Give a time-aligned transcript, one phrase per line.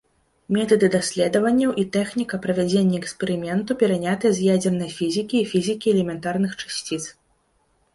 [0.55, 7.03] Метады даследаванняў і тэхніка правядзення эксперыменту перанятыя з ядзернай фізікі і фізікі элементарных часціц.